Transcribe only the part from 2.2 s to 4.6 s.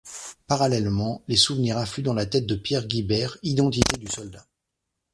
tête de Pierre Guibert, identité du soldat.